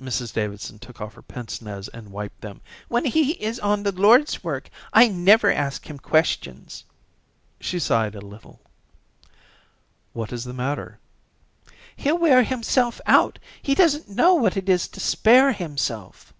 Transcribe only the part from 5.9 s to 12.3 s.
him questions." She sighed a little. "What is the matter?" "He'll